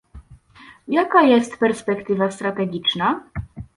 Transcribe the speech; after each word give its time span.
Jaka 0.87 1.21
jest 1.21 1.57
perspektywa 1.57 2.31
strategiczna? 2.31 3.23